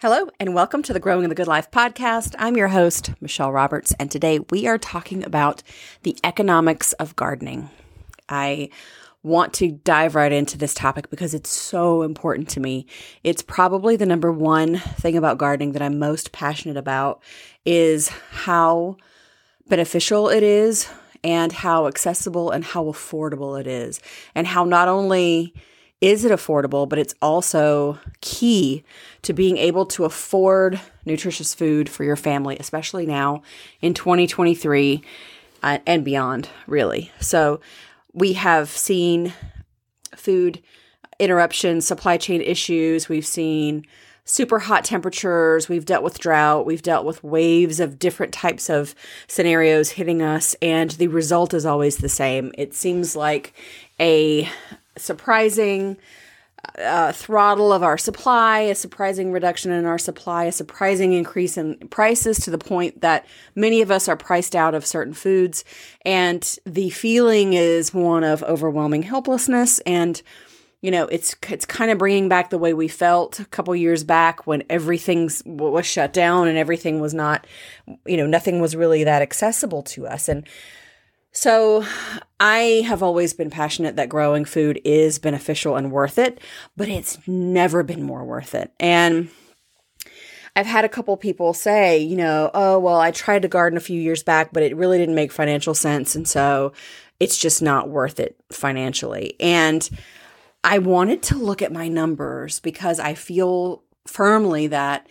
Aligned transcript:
Hello, 0.00 0.28
and 0.38 0.54
welcome 0.54 0.82
to 0.82 0.92
the 0.92 1.00
Growing 1.00 1.24
in 1.24 1.30
the 1.30 1.34
Good 1.34 1.46
Life 1.46 1.70
podcast. 1.70 2.34
I'm 2.38 2.54
your 2.54 2.68
host, 2.68 3.12
Michelle 3.18 3.50
Roberts, 3.50 3.94
and 3.98 4.10
today 4.10 4.40
we 4.50 4.66
are 4.66 4.76
talking 4.76 5.24
about 5.24 5.62
the 6.02 6.18
economics 6.22 6.92
of 6.92 7.16
gardening. 7.16 7.70
I 8.28 8.68
want 9.22 9.54
to 9.54 9.70
dive 9.72 10.14
right 10.14 10.32
into 10.32 10.58
this 10.58 10.74
topic 10.74 11.08
because 11.08 11.32
it's 11.32 11.48
so 11.48 12.02
important 12.02 12.50
to 12.50 12.60
me. 12.60 12.84
It's 13.24 13.40
probably 13.40 13.96
the 13.96 14.04
number 14.04 14.30
one 14.30 14.76
thing 14.76 15.16
about 15.16 15.38
gardening 15.38 15.72
that 15.72 15.80
I'm 15.80 15.98
most 15.98 16.30
passionate 16.30 16.76
about 16.76 17.22
is 17.64 18.10
how 18.32 18.98
beneficial 19.66 20.28
it 20.28 20.42
is 20.42 20.90
and 21.24 21.50
how 21.52 21.86
accessible 21.86 22.50
and 22.50 22.64
how 22.64 22.84
affordable 22.84 23.58
it 23.58 23.66
is 23.66 24.02
and 24.34 24.46
how 24.46 24.66
not 24.66 24.88
only 24.88 25.54
is 26.00 26.24
it 26.24 26.32
affordable, 26.32 26.88
but 26.88 26.98
it's 26.98 27.14
also 27.22 27.98
key 28.20 28.84
to 29.22 29.32
being 29.32 29.56
able 29.56 29.86
to 29.86 30.04
afford 30.04 30.80
nutritious 31.04 31.54
food 31.54 31.88
for 31.88 32.04
your 32.04 32.16
family, 32.16 32.56
especially 32.60 33.06
now 33.06 33.42
in 33.80 33.94
2023 33.94 35.02
uh, 35.62 35.78
and 35.86 36.04
beyond, 36.04 36.48
really. 36.66 37.10
So, 37.20 37.60
we 38.12 38.32
have 38.32 38.70
seen 38.70 39.34
food 40.14 40.62
interruptions, 41.18 41.86
supply 41.86 42.16
chain 42.16 42.40
issues, 42.40 43.08
we've 43.08 43.26
seen 43.26 43.86
super 44.24 44.58
hot 44.58 44.84
temperatures, 44.84 45.68
we've 45.68 45.84
dealt 45.84 46.02
with 46.02 46.18
drought, 46.18 46.66
we've 46.66 46.82
dealt 46.82 47.06
with 47.06 47.22
waves 47.22 47.78
of 47.78 47.98
different 47.98 48.32
types 48.32 48.68
of 48.68 48.94
scenarios 49.28 49.90
hitting 49.90 50.20
us, 50.20 50.56
and 50.60 50.92
the 50.92 51.08
result 51.08 51.54
is 51.54 51.64
always 51.64 51.98
the 51.98 52.08
same. 52.08 52.52
It 52.58 52.74
seems 52.74 53.14
like 53.14 53.54
a 54.00 54.48
surprising 54.96 55.96
uh, 56.78 57.12
throttle 57.12 57.72
of 57.72 57.82
our 57.82 57.98
supply, 57.98 58.60
a 58.60 58.74
surprising 58.74 59.32
reduction 59.32 59.70
in 59.70 59.84
our 59.84 59.98
supply, 59.98 60.44
a 60.44 60.52
surprising 60.52 61.12
increase 61.12 61.56
in 61.56 61.76
prices 61.88 62.38
to 62.40 62.50
the 62.50 62.58
point 62.58 63.00
that 63.00 63.26
many 63.54 63.82
of 63.82 63.90
us 63.90 64.08
are 64.08 64.16
priced 64.16 64.56
out 64.56 64.74
of 64.74 64.84
certain 64.84 65.14
foods. 65.14 65.64
And 66.04 66.58
the 66.64 66.90
feeling 66.90 67.52
is 67.52 67.94
one 67.94 68.24
of 68.24 68.42
overwhelming 68.42 69.02
helplessness. 69.02 69.78
And, 69.80 70.20
you 70.80 70.90
know, 70.90 71.04
it's, 71.06 71.36
it's 71.48 71.64
kind 71.64 71.90
of 71.90 71.98
bringing 71.98 72.28
back 72.28 72.50
the 72.50 72.58
way 72.58 72.74
we 72.74 72.88
felt 72.88 73.38
a 73.40 73.46
couple 73.46 73.74
years 73.76 74.04
back 74.04 74.46
when 74.46 74.64
everything 74.68 75.30
was 75.44 75.86
shut 75.86 76.12
down 76.12 76.48
and 76.48 76.58
everything 76.58 77.00
was 77.00 77.14
not, 77.14 77.46
you 78.06 78.16
know, 78.16 78.26
nothing 78.26 78.60
was 78.60 78.76
really 78.76 79.04
that 79.04 79.22
accessible 79.22 79.82
to 79.82 80.06
us. 80.06 80.28
And, 80.28 80.46
so, 81.36 81.84
I 82.40 82.82
have 82.86 83.02
always 83.02 83.32
been 83.32 83.50
passionate 83.50 83.96
that 83.96 84.08
growing 84.08 84.44
food 84.44 84.80
is 84.84 85.18
beneficial 85.18 85.76
and 85.76 85.92
worth 85.92 86.18
it, 86.18 86.40
but 86.76 86.88
it's 86.88 87.18
never 87.26 87.82
been 87.82 88.02
more 88.02 88.24
worth 88.24 88.54
it. 88.54 88.72
And 88.78 89.30
I've 90.54 90.66
had 90.66 90.86
a 90.86 90.88
couple 90.88 91.16
people 91.18 91.52
say, 91.52 91.98
you 91.98 92.16
know, 92.16 92.50
oh, 92.54 92.78
well, 92.78 92.98
I 92.98 93.10
tried 93.10 93.42
to 93.42 93.48
garden 93.48 93.76
a 93.76 93.80
few 93.80 94.00
years 94.00 94.22
back, 94.22 94.52
but 94.52 94.62
it 94.62 94.74
really 94.76 94.96
didn't 94.96 95.14
make 95.14 95.30
financial 95.30 95.74
sense. 95.74 96.14
And 96.14 96.26
so 96.26 96.72
it's 97.20 97.36
just 97.36 97.60
not 97.60 97.90
worth 97.90 98.18
it 98.18 98.36
financially. 98.50 99.36
And 99.38 99.88
I 100.64 100.78
wanted 100.78 101.22
to 101.24 101.36
look 101.36 101.60
at 101.60 101.72
my 101.72 101.88
numbers 101.88 102.60
because 102.60 102.98
I 102.98 103.14
feel 103.14 103.82
firmly 104.06 104.66
that 104.68 105.06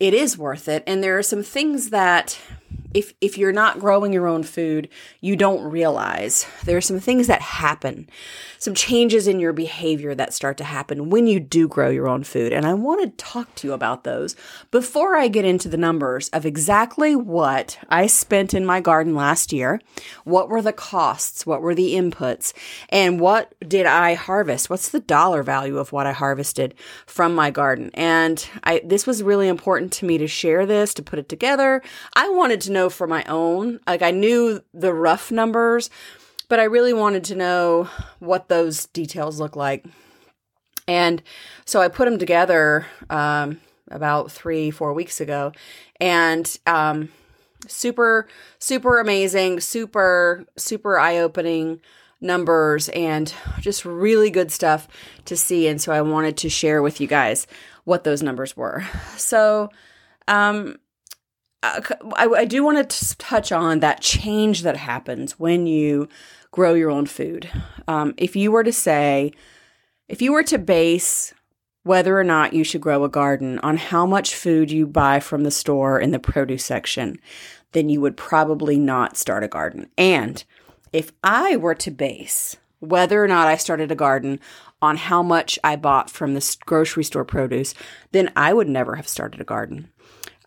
it 0.00 0.14
is 0.14 0.36
worth 0.36 0.68
it. 0.68 0.82
And 0.86 1.02
there 1.02 1.16
are 1.16 1.22
some 1.22 1.42
things 1.42 1.90
that 1.90 2.38
if 2.94 3.12
if 3.20 3.36
you're 3.36 3.52
not 3.52 3.78
growing 3.78 4.12
your 4.12 4.26
own 4.26 4.42
food, 4.42 4.88
you 5.20 5.36
don't 5.36 5.62
realize 5.62 6.46
there 6.64 6.76
are 6.76 6.82
some 6.82 7.00
things 7.00 7.26
that 7.26 7.42
happen, 7.42 8.08
some 8.58 8.74
changes 8.74 9.28
in 9.28 9.40
your 9.40 9.52
behavior 9.52 10.14
that 10.14 10.32
start 10.32 10.56
to 10.58 10.64
happen 10.64 11.10
when 11.10 11.26
you 11.26 11.38
do 11.38 11.68
grow 11.68 11.90
your 11.90 12.08
own 12.08 12.24
food. 12.24 12.52
And 12.52 12.64
I 12.64 12.74
want 12.74 13.02
to 13.02 13.24
talk 13.24 13.54
to 13.56 13.66
you 13.66 13.72
about 13.74 14.04
those 14.04 14.36
before 14.70 15.16
I 15.16 15.28
get 15.28 15.44
into 15.44 15.68
the 15.68 15.76
numbers 15.76 16.28
of 16.30 16.46
exactly 16.46 17.14
what 17.14 17.78
I 17.90 18.06
spent 18.06 18.54
in 18.54 18.64
my 18.64 18.80
garden 18.80 19.14
last 19.14 19.52
year, 19.52 19.80
what 20.24 20.48
were 20.48 20.62
the 20.62 20.72
costs, 20.72 21.44
what 21.44 21.60
were 21.60 21.74
the 21.74 21.94
inputs, 21.94 22.54
and 22.88 23.20
what 23.20 23.54
did 23.68 23.84
I 23.84 24.14
harvest? 24.14 24.70
What's 24.70 24.88
the 24.88 25.00
dollar 25.00 25.42
value 25.42 25.76
of 25.76 25.92
what 25.92 26.06
I 26.06 26.12
harvested 26.12 26.74
from 27.06 27.34
my 27.34 27.50
garden? 27.50 27.90
And 27.92 28.48
I 28.64 28.80
this 28.82 29.06
was 29.06 29.22
really 29.22 29.48
important 29.48 29.92
to 29.94 30.06
me 30.06 30.16
to 30.16 30.26
share 30.26 30.64
this, 30.64 30.94
to 30.94 31.02
put 31.02 31.18
it 31.18 31.28
together. 31.28 31.82
I 32.14 32.30
wanted 32.30 32.62
to 32.62 32.72
know 32.72 32.77
know 32.78 32.88
for 32.90 33.06
my 33.06 33.24
own. 33.24 33.80
Like 33.86 34.02
I 34.02 34.10
knew 34.10 34.62
the 34.72 34.94
rough 34.94 35.30
numbers, 35.30 35.90
but 36.48 36.60
I 36.60 36.64
really 36.64 36.92
wanted 36.92 37.24
to 37.24 37.34
know 37.34 37.88
what 38.20 38.48
those 38.48 38.86
details 38.86 39.40
look 39.40 39.56
like. 39.56 39.84
And 40.86 41.22
so 41.64 41.80
I 41.80 41.88
put 41.88 42.06
them 42.06 42.18
together 42.18 42.86
um, 43.10 43.60
about 43.90 44.32
three, 44.32 44.70
four 44.70 44.94
weeks 44.94 45.20
ago, 45.20 45.52
and 46.00 46.58
um, 46.66 47.10
super, 47.66 48.26
super 48.58 48.98
amazing, 48.98 49.60
super, 49.60 50.46
super 50.56 50.98
eye 50.98 51.18
opening 51.18 51.80
numbers, 52.20 52.88
and 52.90 53.32
just 53.60 53.84
really 53.84 54.30
good 54.30 54.50
stuff 54.50 54.88
to 55.26 55.36
see. 55.36 55.68
And 55.68 55.80
so 55.80 55.92
I 55.92 56.00
wanted 56.00 56.38
to 56.38 56.48
share 56.48 56.82
with 56.82 57.00
you 57.00 57.06
guys 57.06 57.46
what 57.84 58.04
those 58.04 58.22
numbers 58.22 58.56
were. 58.56 58.84
So, 59.16 59.68
um, 60.26 60.76
I, 61.62 61.82
I 62.16 62.44
do 62.44 62.62
want 62.62 62.88
to 62.88 63.16
touch 63.16 63.50
on 63.50 63.80
that 63.80 64.00
change 64.00 64.62
that 64.62 64.76
happens 64.76 65.38
when 65.38 65.66
you 65.66 66.08
grow 66.50 66.74
your 66.74 66.90
own 66.90 67.06
food. 67.06 67.50
Um, 67.88 68.14
if 68.16 68.36
you 68.36 68.52
were 68.52 68.64
to 68.64 68.72
say, 68.72 69.32
if 70.08 70.22
you 70.22 70.32
were 70.32 70.44
to 70.44 70.58
base 70.58 71.34
whether 71.82 72.18
or 72.18 72.24
not 72.24 72.52
you 72.52 72.64
should 72.64 72.80
grow 72.80 73.02
a 73.02 73.08
garden 73.08 73.58
on 73.60 73.76
how 73.76 74.06
much 74.06 74.34
food 74.34 74.70
you 74.70 74.86
buy 74.86 75.20
from 75.20 75.42
the 75.42 75.50
store 75.50 75.98
in 75.98 76.10
the 76.10 76.18
produce 76.18 76.64
section, 76.64 77.18
then 77.72 77.88
you 77.88 78.00
would 78.00 78.16
probably 78.16 78.78
not 78.78 79.16
start 79.16 79.44
a 79.44 79.48
garden. 79.48 79.88
And 79.96 80.44
if 80.92 81.12
I 81.24 81.56
were 81.56 81.74
to 81.76 81.90
base 81.90 82.56
whether 82.80 83.22
or 83.22 83.28
not 83.28 83.48
I 83.48 83.56
started 83.56 83.90
a 83.90 83.96
garden 83.96 84.38
on 84.80 84.96
how 84.96 85.22
much 85.22 85.58
I 85.64 85.76
bought 85.76 86.10
from 86.10 86.34
the 86.34 86.56
grocery 86.64 87.04
store 87.04 87.24
produce, 87.24 87.74
then 88.12 88.30
I 88.36 88.52
would 88.52 88.68
never 88.68 88.94
have 88.94 89.08
started 89.08 89.40
a 89.40 89.44
garden. 89.44 89.90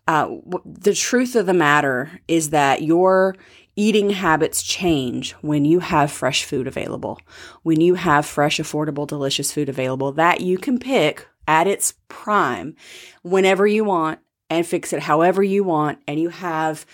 Uh, 0.08 0.36
the 0.64 0.94
truth 0.94 1.36
of 1.36 1.46
the 1.46 1.54
matter 1.54 2.20
is 2.26 2.50
that 2.50 2.82
your 2.82 3.36
eating 3.76 4.10
habits 4.10 4.62
change 4.62 5.32
when 5.34 5.64
you 5.64 5.78
have 5.80 6.10
fresh 6.10 6.44
food 6.44 6.66
available, 6.66 7.18
when 7.62 7.80
you 7.80 7.94
have 7.94 8.26
fresh, 8.26 8.58
affordable, 8.58 9.06
delicious 9.06 9.52
food 9.52 9.68
available 9.68 10.12
that 10.12 10.40
you 10.40 10.58
can 10.58 10.78
pick 10.78 11.26
at 11.48 11.66
its 11.66 11.94
prime 12.08 12.74
whenever 13.22 13.66
you 13.66 13.84
want 13.84 14.18
and 14.50 14.66
fix 14.66 14.92
it 14.92 15.00
however 15.00 15.42
you 15.42 15.64
want, 15.64 15.98
and 16.06 16.20
you 16.20 16.28
have 16.28 16.84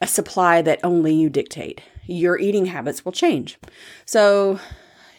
a 0.00 0.06
supply 0.06 0.62
that 0.62 0.78
only 0.84 1.12
you 1.12 1.28
dictate. 1.28 1.80
Your 2.06 2.38
eating 2.38 2.66
habits 2.66 3.04
will 3.04 3.12
change. 3.12 3.58
So, 4.04 4.60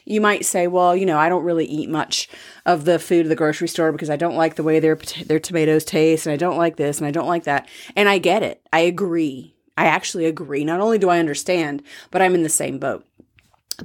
you 0.05 0.21
might 0.21 0.45
say, 0.45 0.67
well, 0.67 0.95
you 0.95 1.05
know, 1.05 1.17
I 1.17 1.29
don't 1.29 1.43
really 1.43 1.65
eat 1.65 1.89
much 1.89 2.29
of 2.65 2.85
the 2.85 2.99
food 2.99 3.25
at 3.25 3.29
the 3.29 3.35
grocery 3.35 3.67
store 3.67 3.91
because 3.91 4.09
I 4.09 4.15
don't 4.15 4.35
like 4.35 4.55
the 4.55 4.63
way 4.63 4.79
their 4.79 4.95
their 5.25 5.39
tomatoes 5.39 5.83
taste 5.83 6.25
and 6.25 6.33
I 6.33 6.37
don't 6.37 6.57
like 6.57 6.77
this 6.77 6.99
and 6.99 7.07
I 7.07 7.11
don't 7.11 7.27
like 7.27 7.43
that. 7.45 7.67
And 7.95 8.07
I 8.07 8.19
get 8.19 8.43
it. 8.43 8.61
I 8.71 8.81
agree. 8.81 9.55
I 9.77 9.85
actually 9.85 10.25
agree. 10.25 10.63
Not 10.63 10.79
only 10.79 10.97
do 10.97 11.09
I 11.09 11.19
understand, 11.19 11.83
but 12.11 12.21
I'm 12.21 12.35
in 12.35 12.43
the 12.43 12.49
same 12.49 12.79
boat. 12.79 13.05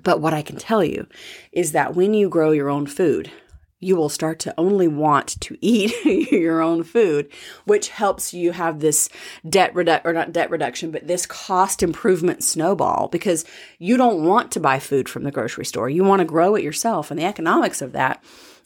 But 0.03 0.20
what 0.20 0.34
I 0.34 0.42
can 0.42 0.56
tell 0.56 0.84
you 0.84 1.08
is 1.50 1.72
that 1.72 1.97
when 1.97 2.14
you 2.14 2.28
grow 2.28 2.52
your 2.52 2.69
own 2.69 2.87
food, 2.87 3.32
you 3.81 3.97
will 3.97 4.09
start 4.09 4.39
to 4.41 4.55
only 4.57 4.87
want 4.87 5.41
to 5.41 5.57
eat 5.61 5.93
your 6.31 6.61
own 6.61 6.85
food, 6.85 7.31
which 7.65 7.89
helps 7.89 8.33
you 8.33 8.53
have 8.53 8.81
this 8.81 9.09
debt 9.49 9.75
reduction, 9.75 10.09
or 10.09 10.13
not 10.13 10.33
debt 10.33 10.51
reduction, 10.51 10.91
but 10.91 11.07
this 11.07 11.27
cost 11.27 11.83
improvement 11.83 12.45
snowball 12.45 13.09
because 13.09 13.45
you 13.79 13.97
don't 13.97 14.25
want 14.25 14.53
to 14.53 14.61
buy 14.61 14.79
food 14.79 15.09
from 15.09 15.25
the 15.25 15.31
grocery 15.31 15.65
store. 15.65 15.89
You 15.89 16.05
want 16.05 16.21
to 16.21 16.27
grow 16.27 16.55
it 16.55 16.63
yourself, 16.63 17.11
and 17.11 17.19
the 17.19 17.25
economics 17.25 17.83
of 17.83 17.93
that 17.93 18.23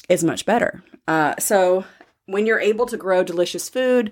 is 0.09 0.25
much 0.25 0.45
better. 0.45 0.83
Uh, 1.07 1.35
so 1.39 1.85
when 2.27 2.47
you're 2.47 2.61
able 2.61 2.87
to 2.87 2.97
grow 2.97 3.23
delicious 3.23 3.69
food, 3.69 4.11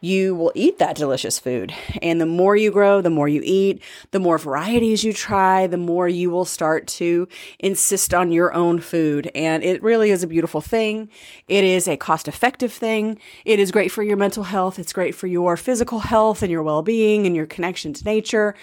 you 0.00 0.34
will 0.34 0.52
eat 0.54 0.78
that 0.78 0.96
delicious 0.96 1.38
food. 1.38 1.74
And 2.00 2.20
the 2.20 2.26
more 2.26 2.56
you 2.56 2.70
grow, 2.70 3.00
the 3.00 3.10
more 3.10 3.28
you 3.28 3.42
eat, 3.44 3.82
the 4.10 4.20
more 4.20 4.38
varieties 4.38 5.04
you 5.04 5.12
try, 5.12 5.66
the 5.66 5.76
more 5.76 6.08
you 6.08 6.30
will 6.30 6.44
start 6.44 6.86
to 6.88 7.28
insist 7.58 8.14
on 8.14 8.32
your 8.32 8.52
own 8.54 8.80
food. 8.80 9.30
And 9.34 9.62
it 9.62 9.82
really 9.82 10.10
is 10.10 10.22
a 10.22 10.26
beautiful 10.26 10.60
thing. 10.60 11.08
It 11.48 11.64
is 11.64 11.86
a 11.86 11.96
cost 11.96 12.28
effective 12.28 12.72
thing. 12.72 13.18
It 13.44 13.58
is 13.58 13.70
great 13.70 13.92
for 13.92 14.02
your 14.02 14.16
mental 14.16 14.44
health. 14.44 14.78
It's 14.78 14.92
great 14.92 15.14
for 15.14 15.26
your 15.26 15.56
physical 15.56 16.00
health 16.00 16.42
and 16.42 16.50
your 16.50 16.62
well 16.62 16.82
being 16.82 17.26
and 17.26 17.36
your 17.36 17.46
connection 17.46 17.92
to 17.92 18.04
nature. 18.04 18.54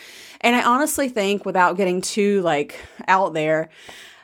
And 0.41 0.55
I 0.55 0.63
honestly 0.63 1.09
think, 1.09 1.45
without 1.45 1.77
getting 1.77 2.01
too 2.01 2.41
like 2.41 2.79
out 3.07 3.33
there, 3.33 3.69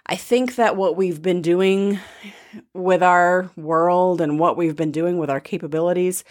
I 0.06 0.16
think 0.16 0.56
that 0.56 0.76
what 0.76 0.98
we've 0.98 1.22
been 1.22 1.42
doing 1.42 2.00
with 2.74 3.02
our 3.02 3.50
world 3.56 4.22
and 4.22 4.38
what 4.38 4.58
we've 4.58 4.76
been 4.76 4.92
doing 4.92 5.18
with 5.18 5.30
our 5.30 5.40
capabilities 5.40 6.24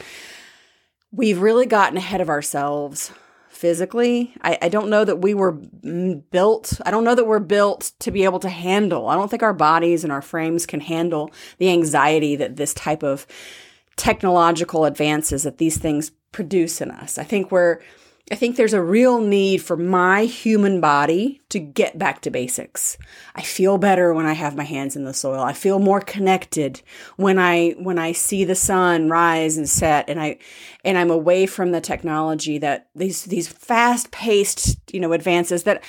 we've 1.13 1.41
really 1.41 1.67
gotten 1.67 1.97
ahead 1.97 2.21
of 2.21 2.29
ourselves 2.29 3.13
physically. 3.49 4.35
I, 4.41 4.59
I, 4.63 4.69
don't 4.69 4.89
know 4.89 5.05
that 5.05 5.21
we 5.21 5.35
were 5.35 5.53
built, 5.53 6.81
I 6.85 6.91
don't 6.91 7.05
know 7.05 7.15
that 7.15 7.27
we're 7.27 7.39
built 7.39 7.93
to 8.01 8.11
be 8.11 8.25
able 8.25 8.41
to 8.41 8.49
handle. 8.49 9.09
I 9.09 9.15
don't 9.15 9.31
think 9.31 9.43
our 9.43 9.55
bodies 9.55 10.03
and 10.03 10.13
our 10.13 10.23
frames 10.23 10.67
can 10.67 10.81
handle 10.81 11.31
the 11.59 11.71
anxiety 11.71 12.35
that 12.37 12.57
this 12.57 12.75
type 12.75 13.05
of 13.05 13.27
technological 13.97 14.85
advances 14.85 15.45
that 15.45 15.59
these 15.59 15.79
things 15.79 16.11
produce 16.33 16.81
in 16.81 16.91
us. 16.91 17.19
I 17.19 17.25
think 17.25 17.53
we're 17.53 17.79
I 18.31 18.35
think 18.35 18.57
there's 18.57 18.73
a 18.73 18.83
real 18.83 19.21
need 19.21 19.59
for 19.59 19.77
my 19.77 20.25
human 20.25 20.81
body 20.81 21.43
to 21.49 21.59
get 21.59 21.99
back 21.99 22.23
to 22.23 22.31
basics. 22.31 22.97
I 23.35 23.43
feel 23.43 23.79
better 23.79 24.15
when 24.15 24.27
I 24.27 24.33
have 24.33 24.57
my 24.57 24.65
hands 24.65 24.95
in 24.95 25.05
the 25.05 25.13
soil. 25.13 25.41
I 25.41 25.53
feel 25.53 25.81
more 25.81 26.01
connected 26.01 26.83
when 27.17 27.39
I 27.39 27.71
when 27.79 27.99
I 27.99 28.13
see 28.13 28.45
the 28.45 28.55
sun 28.55 29.09
rise 29.09 29.57
and 29.57 29.69
set 29.69 30.09
and 30.09 30.21
I 30.21 30.39
and 30.85 30.97
I'm 30.97 31.11
away 31.11 31.47
from 31.47 31.73
the 31.73 31.81
technology 31.81 32.59
that 32.59 32.89
these 32.95 33.25
these 33.25 33.49
fast-paced, 33.49 34.79
you 34.93 35.01
know, 35.01 35.13
advances 35.13 35.65
that 35.65 35.83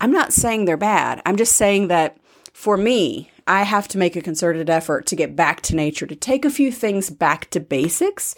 I'm 0.00 0.12
not 0.12 0.32
saying 0.32 0.64
they're 0.64 0.76
bad. 0.76 1.20
I'm 1.26 1.36
just 1.36 1.56
saying 1.56 1.88
that 1.88 2.16
for 2.52 2.76
me, 2.76 3.30
I 3.46 3.64
have 3.64 3.88
to 3.88 3.98
make 3.98 4.16
a 4.16 4.22
concerted 4.22 4.70
effort 4.70 5.06
to 5.06 5.16
get 5.16 5.34
back 5.34 5.60
to 5.62 5.76
nature, 5.76 6.06
to 6.06 6.16
take 6.16 6.44
a 6.44 6.50
few 6.50 6.70
things 6.70 7.10
back 7.10 7.50
to 7.50 7.60
basics. 7.60 8.36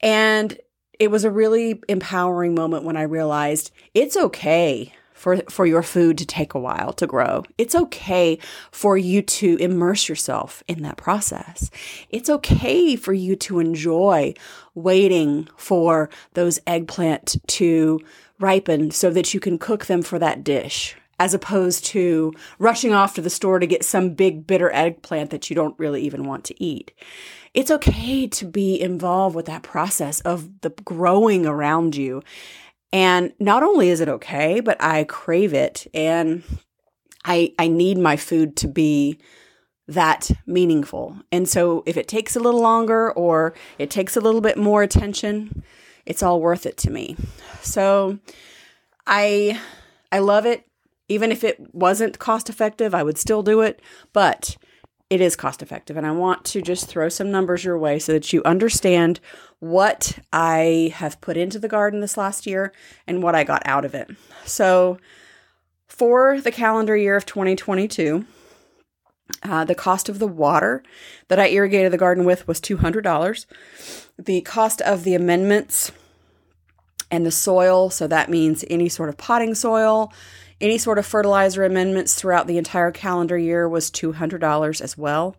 And 0.00 0.58
it 1.02 1.10
was 1.10 1.24
a 1.24 1.32
really 1.32 1.82
empowering 1.88 2.54
moment 2.54 2.84
when 2.84 2.96
I 2.96 3.02
realized 3.02 3.72
it's 3.92 4.16
okay 4.16 4.92
for, 5.12 5.38
for 5.50 5.66
your 5.66 5.82
food 5.82 6.16
to 6.18 6.24
take 6.24 6.54
a 6.54 6.60
while 6.60 6.92
to 6.92 7.08
grow. 7.08 7.42
It's 7.58 7.74
okay 7.74 8.38
for 8.70 8.96
you 8.96 9.20
to 9.20 9.56
immerse 9.56 10.08
yourself 10.08 10.62
in 10.68 10.82
that 10.82 10.96
process. 10.96 11.72
It's 12.08 12.30
okay 12.30 12.94
for 12.94 13.12
you 13.12 13.34
to 13.34 13.58
enjoy 13.58 14.34
waiting 14.76 15.48
for 15.56 16.08
those 16.34 16.60
eggplant 16.68 17.36
to 17.48 17.98
ripen 18.38 18.92
so 18.92 19.10
that 19.10 19.34
you 19.34 19.40
can 19.40 19.58
cook 19.58 19.86
them 19.86 20.02
for 20.02 20.20
that 20.20 20.44
dish 20.44 20.94
as 21.22 21.34
opposed 21.34 21.84
to 21.84 22.34
rushing 22.58 22.92
off 22.92 23.14
to 23.14 23.22
the 23.22 23.30
store 23.30 23.60
to 23.60 23.66
get 23.66 23.84
some 23.84 24.12
big 24.12 24.44
bitter 24.44 24.72
eggplant 24.72 25.30
that 25.30 25.48
you 25.48 25.54
don't 25.54 25.78
really 25.78 26.02
even 26.02 26.24
want 26.24 26.42
to 26.44 26.60
eat. 26.60 26.90
It's 27.54 27.70
okay 27.70 28.26
to 28.26 28.44
be 28.44 28.80
involved 28.80 29.36
with 29.36 29.46
that 29.46 29.62
process 29.62 30.20
of 30.22 30.60
the 30.62 30.70
growing 30.84 31.46
around 31.46 31.94
you. 31.94 32.24
And 32.92 33.32
not 33.38 33.62
only 33.62 33.88
is 33.88 34.00
it 34.00 34.08
okay, 34.08 34.58
but 34.58 34.82
I 34.82 35.04
crave 35.04 35.54
it 35.54 35.86
and 35.94 36.42
I 37.24 37.54
I 37.56 37.68
need 37.68 37.98
my 37.98 38.16
food 38.16 38.56
to 38.56 38.66
be 38.66 39.20
that 39.86 40.28
meaningful. 40.44 41.18
And 41.30 41.48
so 41.48 41.84
if 41.86 41.96
it 41.96 42.08
takes 42.08 42.34
a 42.34 42.40
little 42.40 42.60
longer 42.60 43.12
or 43.12 43.54
it 43.78 43.90
takes 43.90 44.16
a 44.16 44.20
little 44.20 44.40
bit 44.40 44.58
more 44.58 44.82
attention, 44.82 45.62
it's 46.04 46.22
all 46.24 46.40
worth 46.40 46.66
it 46.66 46.76
to 46.78 46.90
me. 46.90 47.16
So 47.60 48.18
I 49.06 49.60
I 50.10 50.18
love 50.18 50.46
it. 50.46 50.66
Even 51.08 51.32
if 51.32 51.44
it 51.44 51.74
wasn't 51.74 52.18
cost 52.18 52.48
effective, 52.48 52.94
I 52.94 53.02
would 53.02 53.18
still 53.18 53.42
do 53.42 53.60
it, 53.60 53.82
but 54.12 54.56
it 55.10 55.20
is 55.20 55.36
cost 55.36 55.62
effective. 55.62 55.96
And 55.96 56.06
I 56.06 56.12
want 56.12 56.44
to 56.46 56.62
just 56.62 56.88
throw 56.88 57.10
some 57.10 57.30
numbers 57.30 57.64
your 57.64 57.78
way 57.78 57.98
so 57.98 58.12
that 58.12 58.32
you 58.32 58.42
understand 58.44 59.20
what 59.58 60.18
I 60.32 60.92
have 60.94 61.20
put 61.20 61.36
into 61.36 61.58
the 61.58 61.68
garden 61.68 62.00
this 62.00 62.16
last 62.16 62.46
year 62.46 62.72
and 63.06 63.22
what 63.22 63.34
I 63.34 63.44
got 63.44 63.62
out 63.66 63.84
of 63.84 63.94
it. 63.94 64.10
So, 64.46 64.98
for 65.86 66.40
the 66.40 66.50
calendar 66.50 66.96
year 66.96 67.14
of 67.14 67.26
2022, 67.26 68.24
uh, 69.42 69.64
the 69.64 69.74
cost 69.74 70.08
of 70.08 70.18
the 70.18 70.26
water 70.26 70.82
that 71.28 71.38
I 71.38 71.48
irrigated 71.48 71.92
the 71.92 71.98
garden 71.98 72.24
with 72.24 72.48
was 72.48 72.60
$200. 72.60 73.46
The 74.18 74.40
cost 74.42 74.80
of 74.80 75.04
the 75.04 75.14
amendments 75.14 75.92
and 77.10 77.26
the 77.26 77.30
soil, 77.30 77.90
so 77.90 78.06
that 78.06 78.30
means 78.30 78.64
any 78.70 78.88
sort 78.88 79.10
of 79.10 79.18
potting 79.18 79.54
soil, 79.54 80.12
any 80.60 80.78
sort 80.78 80.98
of 80.98 81.06
fertilizer 81.06 81.64
amendments 81.64 82.14
throughout 82.14 82.46
the 82.46 82.58
entire 82.58 82.90
calendar 82.90 83.38
year 83.38 83.68
was 83.68 83.90
$200 83.90 84.80
as 84.80 84.98
well. 84.98 85.36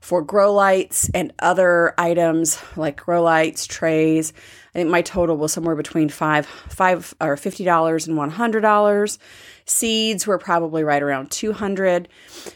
For 0.00 0.22
grow 0.22 0.52
lights 0.54 1.10
and 1.12 1.32
other 1.40 1.94
items 1.98 2.58
like 2.74 2.96
grow 2.96 3.22
lights, 3.22 3.66
trays, 3.66 4.32
I 4.74 4.78
think 4.78 4.88
my 4.88 5.02
total 5.02 5.36
was 5.36 5.52
somewhere 5.52 5.76
between 5.76 6.08
five, 6.08 6.46
five 6.46 7.12
or 7.20 7.36
fifty 7.36 7.64
dollars 7.64 8.06
and 8.06 8.16
one 8.16 8.30
hundred 8.30 8.62
dollars. 8.62 9.18
Seeds 9.66 10.26
were 10.26 10.38
probably 10.38 10.84
right 10.84 11.02
around 11.02 11.30
two 11.30 11.52
hundred. 11.52 12.08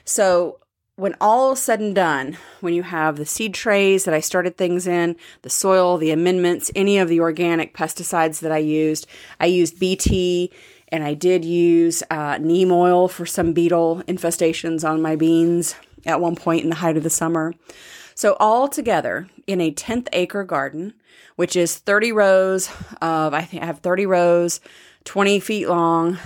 So 0.06 0.60
when 0.96 1.16
all 1.20 1.56
said 1.56 1.80
and 1.80 1.94
done, 1.94 2.38
when 2.60 2.72
you 2.72 2.84
have 2.84 3.16
the 3.16 3.26
seed 3.26 3.52
trays 3.52 4.04
that 4.04 4.14
I 4.14 4.20
started 4.20 4.56
things 4.56 4.86
in, 4.86 5.16
the 5.42 5.50
soil, 5.50 5.98
the 5.98 6.12
amendments, 6.12 6.70
any 6.76 6.98
of 6.98 7.08
the 7.08 7.20
organic 7.20 7.74
pesticides 7.74 8.40
that 8.40 8.52
I 8.52 8.58
used, 8.58 9.06
I 9.40 9.46
used 9.46 9.80
BT 9.80 10.52
and 10.88 11.04
I 11.04 11.14
did 11.14 11.44
use 11.44 12.02
uh, 12.10 12.38
neem 12.40 12.70
oil 12.72 13.08
for 13.08 13.26
some 13.26 13.52
beetle 13.52 14.02
infestations 14.06 14.88
on 14.88 15.02
my 15.02 15.16
beans 15.16 15.74
at 16.06 16.20
one 16.20 16.36
point 16.36 16.64
in 16.64 16.70
the 16.70 16.76
height 16.76 16.96
of 16.96 17.02
the 17.02 17.10
summer. 17.10 17.54
So, 18.14 18.36
all 18.38 18.68
together 18.68 19.28
in 19.46 19.60
a 19.60 19.72
10th 19.72 20.08
acre 20.12 20.44
garden, 20.44 20.94
which 21.36 21.56
is 21.56 21.76
30 21.76 22.12
rows 22.12 22.70
of, 23.02 23.34
I 23.34 23.42
think 23.42 23.62
I 23.62 23.66
have 23.66 23.80
30 23.80 24.06
rows, 24.06 24.60
20 25.04 25.40
feet 25.40 25.68
long, 25.68 26.18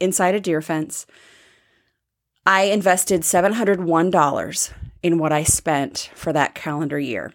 inside 0.00 0.34
a 0.34 0.40
deer 0.40 0.62
fence, 0.62 1.06
I 2.46 2.64
invested 2.64 3.22
$701 3.22 4.72
in 5.02 5.18
what 5.18 5.32
I 5.32 5.44
spent 5.44 6.10
for 6.14 6.32
that 6.32 6.54
calendar 6.54 6.98
year. 6.98 7.32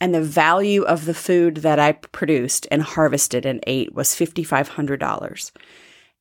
And 0.00 0.14
the 0.14 0.22
value 0.22 0.82
of 0.82 1.04
the 1.04 1.14
food 1.14 1.56
that 1.58 1.78
I 1.78 1.92
produced 1.92 2.66
and 2.70 2.82
harvested 2.82 3.44
and 3.44 3.62
ate 3.66 3.94
was 3.94 4.14
$5,500. 4.14 5.50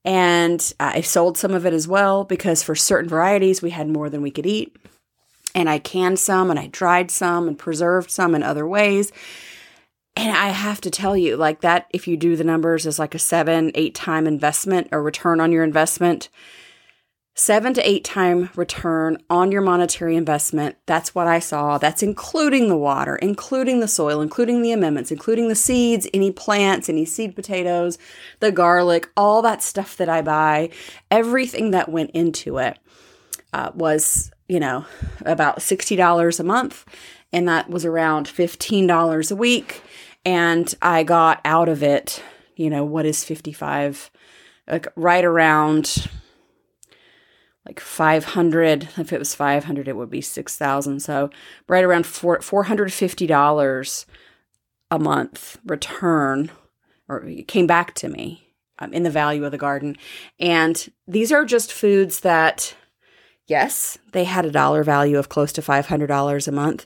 And 0.05 0.73
I 0.79 1.01
sold 1.01 1.37
some 1.37 1.53
of 1.53 1.65
it 1.65 1.73
as 1.73 1.87
well 1.87 2.23
because 2.23 2.63
for 2.63 2.75
certain 2.75 3.09
varieties, 3.09 3.61
we 3.61 3.71
had 3.71 3.89
more 3.89 4.09
than 4.09 4.21
we 4.21 4.31
could 4.31 4.45
eat. 4.45 4.75
And 5.53 5.69
I 5.69 5.79
canned 5.79 6.19
some 6.19 6.49
and 6.49 6.59
I 6.59 6.67
dried 6.67 7.11
some 7.11 7.47
and 7.47 7.57
preserved 7.57 8.09
some 8.09 8.35
in 8.35 8.43
other 8.43 8.67
ways. 8.67 9.11
And 10.15 10.35
I 10.35 10.49
have 10.49 10.81
to 10.81 10.89
tell 10.89 11.15
you, 11.15 11.37
like 11.37 11.61
that, 11.61 11.87
if 11.91 12.07
you 12.07 12.17
do 12.17 12.35
the 12.35 12.43
numbers 12.43 12.85
as 12.85 12.99
like 12.99 13.15
a 13.15 13.19
seven, 13.19 13.71
eight 13.75 13.95
time 13.95 14.27
investment 14.27 14.89
or 14.91 15.01
return 15.01 15.39
on 15.39 15.51
your 15.51 15.63
investment, 15.63 16.29
seven 17.39 17.73
to 17.73 17.89
eight 17.89 18.03
time 18.03 18.49
return 18.57 19.17
on 19.29 19.49
your 19.49 19.61
monetary 19.61 20.17
investment. 20.17 20.75
That's 20.85 21.15
what 21.15 21.25
I 21.25 21.39
saw. 21.39 21.77
That's 21.77 22.03
including 22.03 22.67
the 22.67 22.75
water, 22.75 23.15
including 23.15 23.79
the 23.79 23.87
soil, 23.87 24.19
including 24.19 24.61
the 24.61 24.73
amendments, 24.73 25.09
including 25.09 25.47
the 25.47 25.55
seeds, 25.55 26.05
any 26.13 26.31
plants, 26.31 26.89
any 26.89 27.05
seed 27.05 27.35
potatoes, 27.35 27.97
the 28.41 28.51
garlic, 28.51 29.09
all 29.15 29.41
that 29.43 29.63
stuff 29.63 29.95
that 29.97 30.09
I 30.09 30.21
buy, 30.21 30.69
everything 31.09 31.71
that 31.71 31.87
went 31.87 32.11
into 32.11 32.57
it 32.57 32.77
uh, 33.53 33.71
was, 33.73 34.31
you 34.49 34.59
know, 34.59 34.85
about 35.25 35.59
$60 35.59 36.39
a 36.39 36.43
month. 36.43 36.85
And 37.31 37.47
that 37.47 37.69
was 37.69 37.85
around 37.85 38.27
$15 38.27 39.31
a 39.31 39.35
week. 39.35 39.81
And 40.25 40.75
I 40.81 41.03
got 41.03 41.39
out 41.45 41.69
of 41.69 41.83
it, 41.83 42.21
you 42.57 42.69
know, 42.69 42.83
what 42.83 43.05
is 43.05 43.23
55? 43.23 44.11
Like 44.67 44.87
right 44.97 45.23
around 45.23 46.09
like 47.65 47.79
500 47.79 48.89
if 48.97 49.13
it 49.13 49.19
was 49.19 49.35
500 49.35 49.87
it 49.87 49.95
would 49.95 50.09
be 50.09 50.21
6000 50.21 50.99
so 51.01 51.29
right 51.67 51.83
around 51.83 52.05
four, 52.05 52.39
$450 52.39 54.05
a 54.91 54.99
month 54.99 55.59
return 55.65 56.51
or 57.07 57.27
came 57.47 57.67
back 57.67 57.95
to 57.95 58.07
me 58.07 58.49
um, 58.79 58.93
in 58.93 59.03
the 59.03 59.09
value 59.09 59.43
of 59.45 59.51
the 59.51 59.57
garden. 59.57 59.97
And 60.39 60.91
these 61.07 61.31
are 61.31 61.45
just 61.45 61.71
foods 61.71 62.21
that 62.21 62.75
yes 63.47 63.97
they 64.11 64.23
had 64.23 64.45
a 64.45 64.51
dollar 64.51 64.83
value 64.83 65.17
of 65.17 65.29
close 65.29 65.51
to 65.53 65.61
$500 65.61 66.47
a 66.47 66.51
month 66.51 66.85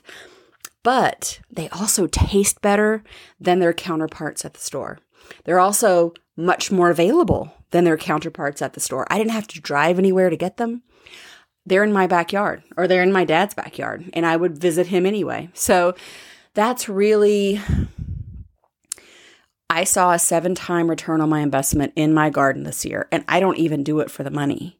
but 0.84 1.40
they 1.50 1.68
also 1.70 2.06
taste 2.06 2.62
better 2.62 3.02
than 3.40 3.58
their 3.58 3.72
counterparts 3.72 4.44
at 4.44 4.54
the 4.54 4.60
store 4.60 5.00
they're 5.44 5.60
also 5.60 6.12
much 6.36 6.70
more 6.70 6.90
available 6.90 7.52
than 7.70 7.84
their 7.84 7.96
counterparts 7.96 8.62
at 8.62 8.74
the 8.74 8.80
store. 8.80 9.06
I 9.10 9.18
didn't 9.18 9.32
have 9.32 9.48
to 9.48 9.60
drive 9.60 9.98
anywhere 9.98 10.30
to 10.30 10.36
get 10.36 10.56
them. 10.56 10.82
They're 11.66 11.84
in 11.84 11.92
my 11.92 12.06
backyard 12.06 12.62
or 12.76 12.86
they're 12.86 13.02
in 13.02 13.12
my 13.12 13.24
dad's 13.24 13.54
backyard, 13.54 14.10
and 14.12 14.26
I 14.26 14.36
would 14.36 14.58
visit 14.58 14.88
him 14.88 15.06
anyway. 15.06 15.48
So 15.54 15.94
that's 16.52 16.88
really, 16.88 17.60
I 19.70 19.84
saw 19.84 20.12
a 20.12 20.18
seven 20.18 20.54
time 20.54 20.90
return 20.90 21.20
on 21.20 21.30
my 21.30 21.40
investment 21.40 21.92
in 21.96 22.12
my 22.12 22.30
garden 22.30 22.64
this 22.64 22.84
year, 22.84 23.08
and 23.10 23.24
I 23.28 23.40
don't 23.40 23.58
even 23.58 23.82
do 23.82 24.00
it 24.00 24.10
for 24.10 24.22
the 24.22 24.30
money. 24.30 24.78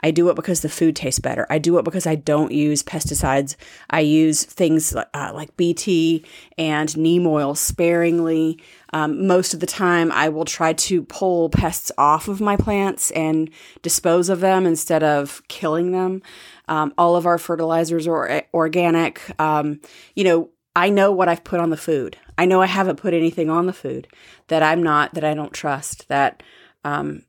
I 0.00 0.10
do 0.10 0.28
it 0.28 0.36
because 0.36 0.60
the 0.60 0.68
food 0.68 0.94
tastes 0.94 1.18
better. 1.18 1.46
I 1.50 1.58
do 1.58 1.78
it 1.78 1.84
because 1.84 2.06
I 2.06 2.14
don't 2.14 2.52
use 2.52 2.82
pesticides. 2.82 3.56
I 3.90 4.00
use 4.00 4.44
things 4.44 4.94
uh, 4.94 5.32
like 5.34 5.56
BT 5.56 6.24
and 6.56 6.96
neem 6.96 7.26
oil 7.26 7.54
sparingly. 7.54 8.60
Um, 8.92 9.26
most 9.26 9.54
of 9.54 9.60
the 9.60 9.66
time, 9.66 10.12
I 10.12 10.28
will 10.28 10.44
try 10.44 10.72
to 10.72 11.02
pull 11.02 11.50
pests 11.50 11.90
off 11.98 12.28
of 12.28 12.40
my 12.40 12.56
plants 12.56 13.10
and 13.10 13.50
dispose 13.82 14.28
of 14.28 14.40
them 14.40 14.66
instead 14.66 15.02
of 15.02 15.42
killing 15.48 15.92
them. 15.92 16.22
Um, 16.68 16.94
all 16.96 17.16
of 17.16 17.26
our 17.26 17.38
fertilizers 17.38 18.06
are 18.06 18.42
organic. 18.54 19.20
Um, 19.40 19.80
you 20.14 20.24
know, 20.24 20.50
I 20.76 20.90
know 20.90 21.10
what 21.10 21.28
I've 21.28 21.44
put 21.44 21.60
on 21.60 21.70
the 21.70 21.76
food. 21.76 22.16
I 22.36 22.44
know 22.44 22.62
I 22.62 22.66
haven't 22.66 22.96
put 22.96 23.14
anything 23.14 23.50
on 23.50 23.66
the 23.66 23.72
food 23.72 24.06
that 24.46 24.62
I'm 24.62 24.80
not, 24.80 25.14
that 25.14 25.24
I 25.24 25.34
don't 25.34 25.52
trust, 25.52 26.06
that 26.08 26.42
um, 26.84 27.22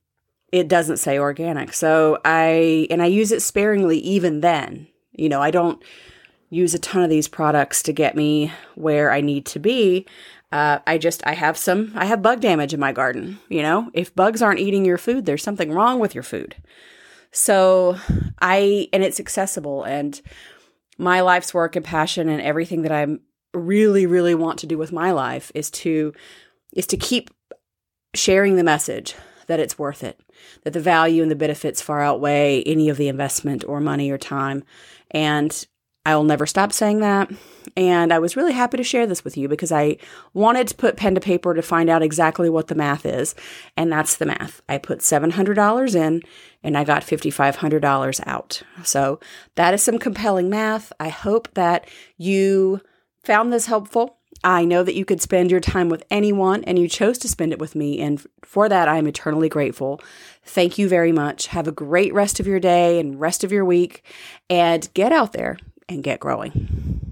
it 0.52 0.68
doesn't 0.68 0.98
say 0.98 1.20
organic. 1.20 1.74
So 1.74 2.20
I, 2.26 2.88
and 2.90 3.02
I 3.02 3.06
use 3.06 3.32
it 3.32 3.42
sparingly 3.42 4.00
even 4.00 4.42
then. 4.42 4.88
You 5.14 5.30
know, 5.30 5.42
I 5.42 5.52
don't, 5.52 5.84
use 6.50 6.74
a 6.74 6.80
ton 6.80 7.04
of 7.04 7.10
these 7.10 7.28
products 7.28 7.84
to 7.84 7.94
get 7.94 8.16
me 8.16 8.52
where 8.76 9.12
I 9.12 9.22
need 9.22 9.46
to 9.48 9.60
be. 9.60 10.06
Uh, 10.52 10.80
I 10.88 10.98
just 10.98 11.26
I 11.28 11.34
have 11.34 11.58
some 11.58 11.92
I 11.96 12.06
have 12.06 12.22
bug 12.22 12.42
damage 12.42 12.74
in 12.74 12.80
my 12.80 12.92
garden. 12.92 13.40
You 13.50 13.62
know, 13.62 13.92
if 13.94 14.16
bugs 14.16 14.42
aren't 14.42 14.60
eating 14.60 14.84
your 14.84 14.98
food, 14.98 15.26
there's 15.26 15.44
something 15.44 15.72
wrong 15.72 16.00
with 16.00 16.16
your 16.16 16.24
food. 16.24 16.56
So 17.32 17.98
I 18.42 18.90
and 18.92 19.04
it's 19.04 19.20
accessible 19.20 19.84
and 19.84 20.20
my 20.98 21.22
life's 21.22 21.54
work 21.54 21.76
and 21.76 21.86
passion 21.86 22.28
and 22.30 22.42
everything 22.42 22.82
that 22.82 22.92
I'm 22.92 23.22
really 23.54 24.06
really 24.06 24.36
want 24.36 24.60
to 24.60 24.68
do 24.68 24.78
with 24.78 24.92
my 24.92 25.12
life 25.12 25.52
is 25.54 25.70
to 25.72 26.14
is 26.74 26.88
to 26.88 26.98
keep 26.98 27.30
sharing 28.16 28.56
the 28.56 28.64
message 28.64 29.16
that 29.46 29.60
it's 29.60 29.78
worth 29.78 30.04
it, 30.04 30.20
that 30.64 30.74
the 30.74 30.80
value 30.80 31.22
and 31.22 31.32
the 31.32 31.36
benefits 31.36 31.82
far 31.82 32.02
outweigh 32.02 32.64
any 32.64 32.90
of 32.90 32.98
the 32.98 33.08
investment 33.08 33.64
or 33.68 33.80
money 33.80 34.10
or 34.12 34.18
time. 34.18 34.64
And 35.12 35.66
I 36.06 36.16
will 36.16 36.24
never 36.24 36.46
stop 36.46 36.72
saying 36.72 37.02
that. 37.02 37.30
And 37.76 38.12
I 38.14 38.20
was 38.20 38.36
really 38.36 38.54
happy 38.54 38.78
to 38.78 38.84
share 38.84 39.06
this 39.06 39.24
with 39.24 39.38
you 39.38 39.48
because 39.48 39.72
I 39.72 39.98
wanted 40.34 40.68
to 40.70 40.76
put 40.76 40.98
pen 40.98 41.14
to 41.16 41.22
paper 41.22 41.54
to 41.54 41.62
find 41.62 41.90
out 41.90 42.02
exactly 42.02 42.50
what 42.50 42.68
the 42.68 42.76
math 42.76 43.06
is. 43.06 43.36
And 43.78 43.92
that's 43.92 44.16
the 44.16 44.26
math. 44.26 44.62
I 44.70 44.78
put 44.78 45.00
$700 45.00 45.96
in 45.96 46.24
and 46.64 46.78
I 46.78 46.84
got 46.84 47.04
$5,500 47.04 48.22
out. 48.26 48.62
So 48.84 49.20
that 49.56 49.74
is 49.74 49.84
some 49.84 50.00
compelling 50.00 50.50
math. 50.50 50.92
I 51.00 51.10
hope 51.10 51.54
that 51.54 51.88
you 52.18 52.82
found 53.24 53.52
this 53.52 53.68
helpful. 53.68 54.19
I 54.44 54.64
know 54.66 54.84
that 54.84 54.96
you 54.96 55.06
could 55.06 55.22
spend 55.22 55.52
your 55.52 55.60
time 55.60 55.90
with 55.90 56.04
anyone 56.10 56.64
and 56.64 56.80
you 56.80 56.88
chose 56.88 57.18
to 57.20 57.28
spend 57.28 57.52
it 57.52 57.60
with 57.60 57.76
me. 57.76 58.00
And 58.00 58.26
for 58.44 58.70
that, 58.70 58.88
I 58.88 58.98
am 58.98 59.08
eternally 59.08 59.50
grateful. 59.50 60.02
Thank 60.44 60.78
you 60.78 60.88
very 60.88 61.12
much. 61.12 61.48
Have 61.48 61.68
a 61.68 61.74
great 61.74 62.14
rest 62.14 62.40
of 62.40 62.48
your 62.48 62.60
day 62.60 63.00
and 63.00 63.20
rest 63.20 63.44
of 63.44 63.52
your 63.52 63.66
week 63.66 64.04
and 64.50 64.88
get 64.94 65.12
out 65.12 65.34
there 65.34 65.58
and 65.90 66.04
get 66.04 66.20
growing. 66.20 67.09